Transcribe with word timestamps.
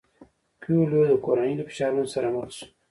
کویلیو 0.63 1.09
د 1.11 1.13
کورنۍ 1.25 1.53
له 1.57 1.63
فشارونو 1.69 2.11
سره 2.13 2.27
مخ 2.35 2.47
شو. 2.57 2.65